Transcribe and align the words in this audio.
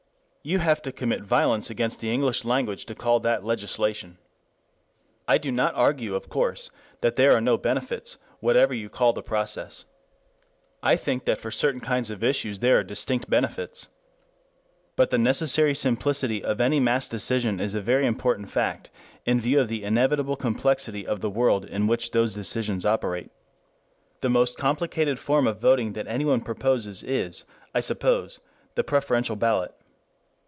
You 0.43 0.57
have 0.57 0.81
to 0.81 0.91
commit 0.91 1.21
violence 1.21 1.69
against 1.69 1.99
the 1.99 2.11
English 2.11 2.43
language 2.43 2.87
to 2.87 2.95
call 2.95 3.19
that 3.19 3.45
legislation. 3.45 4.17
I 5.27 5.37
do 5.37 5.51
not 5.51 5.75
argue, 5.75 6.15
of 6.15 6.29
course, 6.29 6.71
that 7.01 7.15
there 7.15 7.33
are 7.33 7.39
no 7.41 7.59
benefits, 7.59 8.17
whatever 8.39 8.73
you 8.73 8.89
call 8.89 9.13
the 9.13 9.21
process. 9.21 9.85
I 10.81 10.95
think 10.95 11.25
that 11.25 11.37
for 11.37 11.51
certain 11.51 11.79
kinds 11.79 12.09
of 12.09 12.23
issues 12.23 12.57
there 12.57 12.79
are 12.79 12.83
distinct 12.83 13.29
benefits. 13.29 13.89
But 14.95 15.11
the 15.11 15.19
necessary 15.19 15.75
simplicity 15.75 16.43
of 16.43 16.59
any 16.59 16.79
mass 16.79 17.07
decision 17.07 17.59
is 17.59 17.75
a 17.75 17.79
very 17.79 18.07
important 18.07 18.49
fact 18.49 18.89
in 19.27 19.39
view 19.39 19.59
of 19.59 19.67
the 19.67 19.83
inevitable 19.83 20.37
complexity 20.37 21.05
of 21.05 21.21
the 21.21 21.29
world 21.29 21.65
in 21.65 21.85
which 21.85 22.09
those 22.09 22.33
decisions 22.33 22.83
operate. 22.83 23.29
The 24.21 24.29
most 24.29 24.57
complicated 24.57 25.19
form 25.19 25.45
of 25.45 25.61
voting 25.61 25.93
that 25.93 26.07
anyone 26.07 26.41
proposes 26.41 27.03
is, 27.03 27.43
I 27.75 27.79
suppose, 27.79 28.39
the 28.73 28.83
preferential 28.83 29.35
ballot. 29.35 29.75